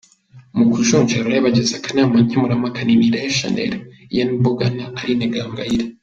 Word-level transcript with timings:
Mu 0.57 0.65
kujonjora 0.71 1.21
abari 1.25 1.39
bagize 1.45 1.71
akanama 1.79 2.15
nkemurampaka 2.25 2.79
ni 2.83 2.95
Nirere 2.99 3.29
Shanel, 3.37 3.73
Ian 4.13 4.29
Mbuga 4.37 4.65
na 4.77 4.85
Aline 4.99 5.25
Gahongayire. 5.33 5.85